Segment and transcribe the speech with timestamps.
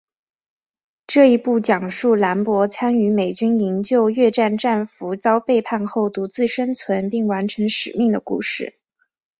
[1.05, 8.73] 这一部讲述兰博参与美军营救越战战俘遭背叛后独自生存并完成使命的故事。